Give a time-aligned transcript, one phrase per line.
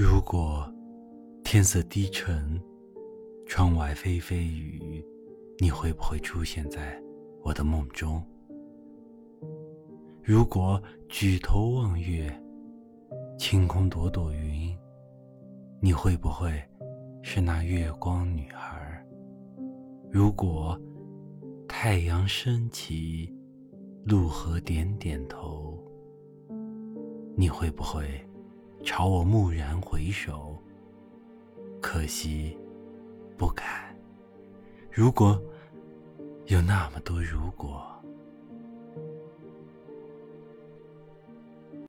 [0.00, 0.64] 如果
[1.42, 2.56] 天色低沉，
[3.48, 5.04] 窗外霏霏雨，
[5.58, 6.96] 你会不会出现在
[7.42, 8.22] 我的梦中？
[10.22, 12.32] 如果举头望月，
[13.36, 14.72] 晴空朵朵云，
[15.80, 16.52] 你会不会
[17.20, 19.04] 是那月光女孩？
[20.12, 20.80] 如果
[21.66, 23.34] 太阳升起，
[24.04, 25.76] 陆河点点头，
[27.36, 28.08] 你会不会
[28.84, 30.56] 朝我蓦然回首？
[31.80, 32.56] 可惜，
[33.36, 33.94] 不敢。
[34.90, 35.40] 如果
[36.46, 37.97] 有那么多如果。